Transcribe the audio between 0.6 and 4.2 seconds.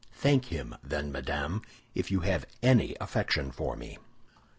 then, madame, if you have any affection for me."